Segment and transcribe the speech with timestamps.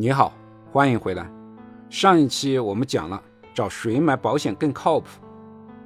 [0.00, 0.32] 你好，
[0.70, 1.28] 欢迎回来。
[1.90, 3.20] 上一期我们讲了
[3.52, 5.08] 找谁买保险更靠谱，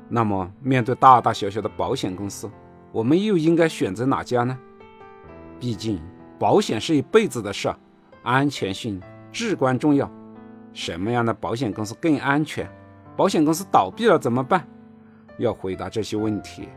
[0.06, 2.46] 那么面对大大小小的保险公司，
[2.92, 4.54] 我们又应该选择哪家呢？
[5.58, 5.98] 毕竟
[6.38, 7.74] 保险是一辈子的事，
[8.22, 9.00] 安全性
[9.32, 10.10] 至关重要。
[10.74, 12.70] 什么样的保险公司更安全？
[13.16, 14.68] 保险公司倒闭了怎么办？
[15.38, 16.68] 要回答这些问题，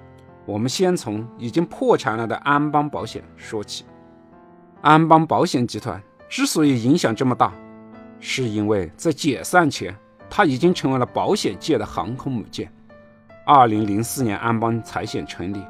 [0.46, 3.84] 我们先从已经破产了的安邦保险说起。
[4.80, 6.02] 安邦保险集团。
[6.28, 7.54] 之所以影响这么大，
[8.20, 9.96] 是因为在解散前，
[10.30, 12.72] 它已经成为了保险界的航空母舰。
[13.46, 15.62] 二零零四年，安邦财险成立，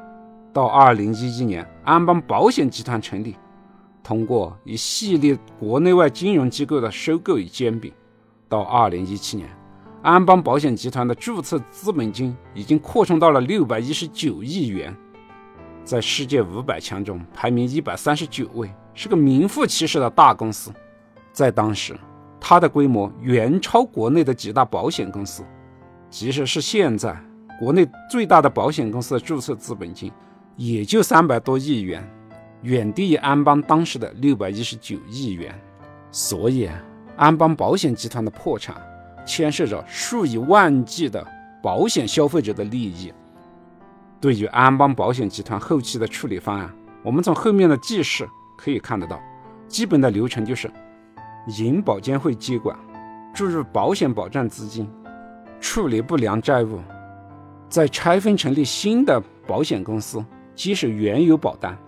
[0.52, 3.36] 到二零一一年，安邦保险集团成立。
[4.02, 7.92] 通过一系列国内外金融机构的收购与兼并，
[8.48, 9.48] 到二零一七年，
[10.00, 14.96] 安邦保险集团的注册资本金已经扩充到了六百一十九亿元，
[15.84, 18.70] 在世界五百强中排名一百三十九位。
[18.96, 20.72] 是个名副其实的大公司，
[21.30, 21.94] 在当时，
[22.40, 25.44] 它的规模远超国内的几大保险公司。
[26.08, 27.14] 即使是现在，
[27.60, 30.10] 国内最大的保险公司的注册资本金
[30.56, 32.02] 也就三百多亿元，
[32.62, 35.54] 远低于安邦当时的六百一十九亿元。
[36.10, 36.70] 所以，
[37.16, 38.80] 安邦保险集团的破产
[39.26, 41.24] 牵涉着数以万计的
[41.62, 43.12] 保险消费者的利益。
[44.22, 48.26] 对于安邦保险集团后期的处理方案，我们从后面的记事。
[48.66, 49.22] 可以看得到，
[49.68, 50.68] 基本的流程就是：
[51.56, 52.76] 银保监会接管，
[53.32, 54.90] 注入保险保障资金，
[55.60, 56.80] 处理不良债务，
[57.68, 60.20] 再拆分成立新的保险公司，
[60.56, 61.78] 接手原有保单。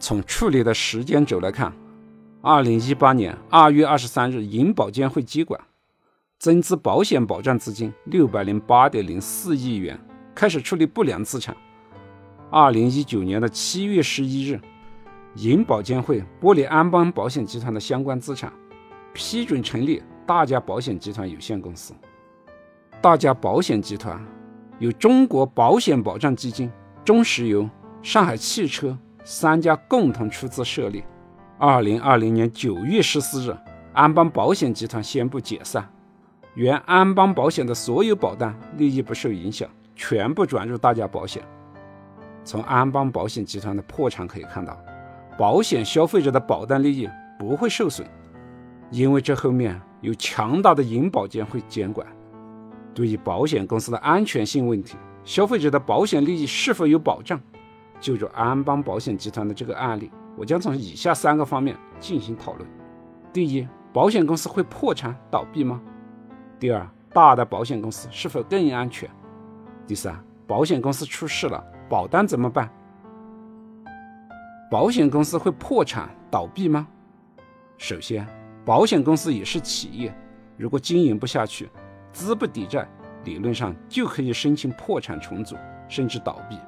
[0.00, 1.72] 从处理的时间轴来看，
[2.42, 5.60] 二零一八年二月二十三日，银保监会接管，
[6.40, 9.96] 增资保险保障资金六百零八点零四亿元，
[10.34, 11.56] 开始处理不良资产。
[12.50, 14.60] 二零一九年的七月十一日。
[15.36, 18.52] 银保监会剥离安邦保险集团的相关资产，
[19.12, 21.92] 批准成立大家保险集团有限公司。
[23.00, 24.24] 大家保险集团
[24.78, 26.70] 由中国保险保障基金、
[27.04, 27.68] 中石油、
[28.00, 31.02] 上海汽车三家共同出资设立。
[31.58, 33.56] 二零二零年九月十四日，
[33.92, 35.84] 安邦保险集团宣布解散，
[36.54, 41.42] 原安邦保险的所有保单利益不受影响，全部转入大家保险。
[42.44, 44.78] 从安邦保险集团的破产可以看到。
[45.36, 47.08] 保险消费者的保单利益
[47.38, 48.06] 不会受损，
[48.90, 52.06] 因为这后面有强大的银保监会监管。
[52.94, 57.40] 对于保险公司的安全性问题，消费者的保险利益是否有保障？
[58.00, 62.68] 就着安邦保险集团的这个案例，我将从以下三个方面进行讨论：
[63.32, 65.80] 第一，保险公司会破产倒闭吗？
[66.60, 69.10] 第二，大的保险公司是否更安全？
[69.86, 70.16] 第三，
[70.46, 72.70] 保险公司出事了，保单怎么办？
[74.74, 76.88] 保险公司会破产倒闭吗？
[77.78, 78.26] 首先，
[78.64, 80.12] 保险公司也是企业，
[80.56, 81.70] 如果经营不下去，
[82.12, 82.84] 资不抵债，
[83.22, 85.54] 理论上就可以申请破产重组，
[85.88, 86.58] 甚至倒闭。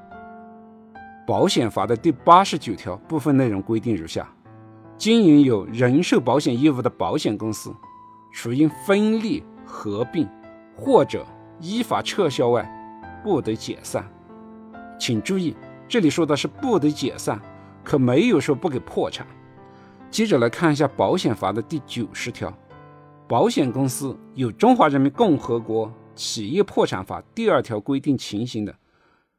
[1.27, 4.33] 保险法的第八十九条部分内容规定如下：
[4.97, 7.75] 经营有人寿保险业务的保险公司，
[8.33, 10.29] 除因分立、合并
[10.77, 11.27] 或者
[11.59, 12.65] 依法撤销外，
[13.25, 14.09] 不得解散。
[14.97, 15.57] 请注意，
[15.89, 17.41] 这里说的是不得解散。
[17.87, 19.25] 可没有说不给破产。
[20.11, 22.53] 接着来看一下保险法的第九十条，
[23.29, 28.75] 保险公司有中华人民共和国企业破产法第二条规定情形的，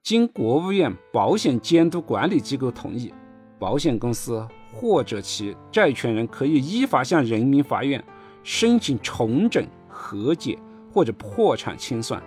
[0.02, 3.14] 经国务院保险监督管理机构同意，
[3.60, 8.02] 保险公司或者其债权人可以依法向人民法院
[8.44, 10.58] 申请重整、和解
[10.94, 12.24] 或者破产清算。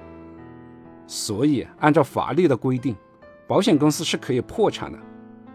[1.06, 2.94] 所以，按照法律的规定，
[3.46, 4.98] 保险公司是可以破产的。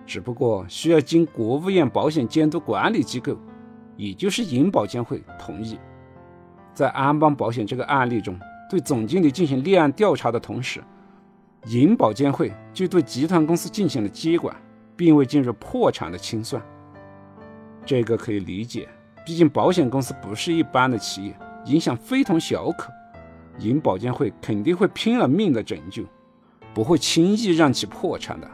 [0.06, 3.38] 只不过需要经国务院保险监督管理机构，
[3.98, 5.80] 也就是银保监会同意。
[6.74, 8.38] 在安邦保险这个案例中，
[8.70, 10.84] 对总经理进行立案调查的同时，
[11.68, 14.56] 银保监会就对集团公司进行了接管，
[14.96, 16.62] 并未进入破产的清算。
[17.86, 18.88] 这个可以理解，
[19.26, 21.36] 毕竟保险公司不是一般的企业，
[21.66, 22.92] 影响非同小可，
[23.60, 26.04] 银保监会肯定会拼了命的拯救，
[26.74, 28.48] 不会轻易让其破产的。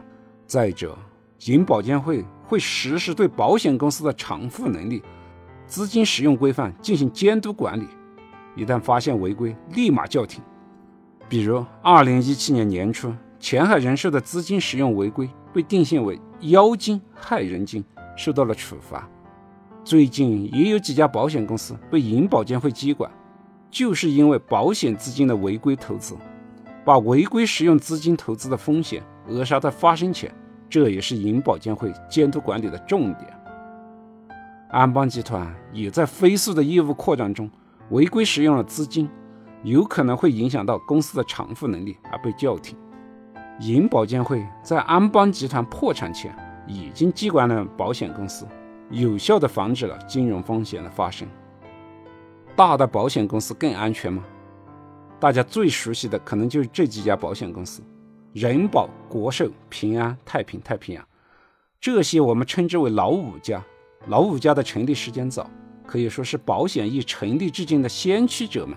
[0.46, 0.96] 再者，
[1.46, 5.02] 银保监会会实时对保险公司的偿付能力、
[5.66, 7.88] 资金使用规范进行监督管理，
[8.54, 10.40] 一旦发现违规，立马叫停。
[11.28, 17.82] 比如，二零一七年年初，前海人寿的资金使用违规被定性为妖精害人精，
[18.16, 19.08] 受到了处罚。
[19.82, 23.10] 最近也有几家保险公司被银保监会接管，
[23.68, 26.14] 就是因为保险资金的违规投资，
[26.84, 30.32] 把违规使用资金投资的风险扼杀在发生前。
[30.72, 33.28] 这也是银保监会监督管理的重点。
[34.70, 37.50] 安邦集团也在飞速的业务扩张中
[37.90, 39.06] 违规使用了资金，
[39.64, 42.74] 有可能会影响到公司的偿付能力而被叫停。
[43.60, 46.34] 银保监会在安邦集团破产前
[46.66, 48.46] 已经接管了保险公司，
[48.88, 51.28] 有效的防止了金融风险的发生。
[52.56, 54.24] 大的保险公司更安全吗？
[55.20, 57.82] 大家最熟悉的可能就是这几家保险公司：
[58.32, 61.06] 人保、国寿、平安、太平、太平洋。
[61.78, 63.62] 这些我们称之为老五家。
[64.06, 65.48] 老五家的成立时间早，
[65.86, 68.76] 可以说是保险业成立至今的先驱者们。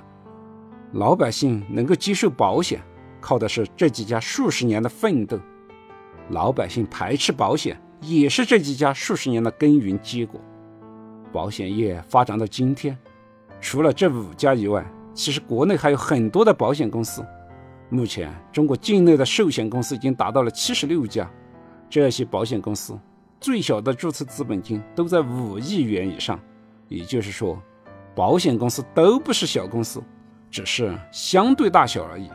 [0.91, 2.81] 老百姓能够接受保险，
[3.21, 5.37] 靠的是这几家数十年的奋斗；
[6.29, 10.39] 老百姓排斥保险，也是这几家数十年的耕耘结果。
[11.31, 12.97] 保险业发展到今天，
[13.61, 17.25] 除了这五家以外，其实国内还有很多的保险公司。
[17.89, 21.29] 目前，中国境内的寿险公司已经达到了七十六家，
[21.89, 22.97] 这些保险公司。
[23.39, 26.39] 最小的注册资本金都在五亿元以上，
[26.87, 27.61] 也就是说，
[28.15, 30.01] 保险公司都不是小公司，
[30.49, 32.29] 只是相对大小而已。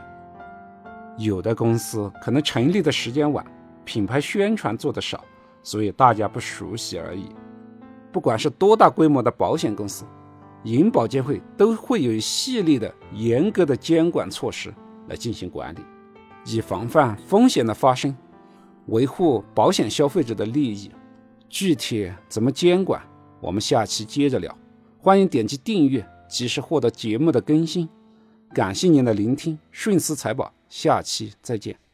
[1.17, 3.45] 有的公司可能成立的时间晚，
[3.83, 5.25] 品牌宣传做得少，
[5.63, 7.25] 所以大家不熟悉而已。
[8.09, 10.05] 不管是多大规模的保险公司，
[10.63, 14.73] 银保监会都会有一系列的严格的监管措施
[15.11, 15.79] 来进行管理，
[16.45, 18.15] 以防范风险的发生，
[18.85, 20.89] 维护保险消费者的利益。
[21.49, 23.03] 具体怎么监管，
[23.41, 24.57] 我们下期接着聊。
[24.97, 27.89] 欢迎点击订阅，及时获得节目的更新。
[28.53, 31.90] 感谢您的聆听，顺思财宝，下期再见。